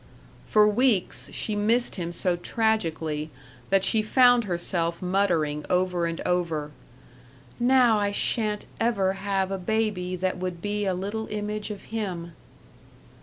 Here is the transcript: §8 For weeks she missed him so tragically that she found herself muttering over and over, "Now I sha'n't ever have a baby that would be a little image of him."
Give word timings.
§8 0.47 0.51
For 0.51 0.67
weeks 0.67 1.29
she 1.31 1.55
missed 1.55 1.93
him 1.93 2.11
so 2.11 2.35
tragically 2.35 3.29
that 3.69 3.85
she 3.85 4.01
found 4.01 4.45
herself 4.45 4.99
muttering 4.99 5.63
over 5.69 6.07
and 6.07 6.19
over, 6.21 6.71
"Now 7.59 7.99
I 7.99 8.11
sha'n't 8.11 8.65
ever 8.79 9.13
have 9.13 9.51
a 9.51 9.59
baby 9.59 10.15
that 10.15 10.37
would 10.39 10.59
be 10.59 10.85
a 10.87 10.95
little 10.95 11.27
image 11.27 11.69
of 11.69 11.83
him." 11.93 12.31